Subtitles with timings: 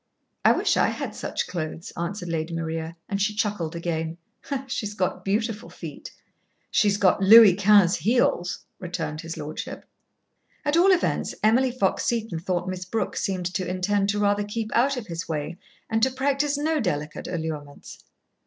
[0.43, 4.17] "I wish I had such clothes," answered Lady Maria, and she chuckled again.
[4.65, 6.09] "She's got beautiful feet."
[6.71, 9.85] "She's got Louis Quinze heels," returned his Lordship.
[10.65, 14.71] At all events, Emily Fox Seton thought Miss Brooke seemed to intend to rather keep
[14.75, 18.03] out of his way and to practise no delicate allurements.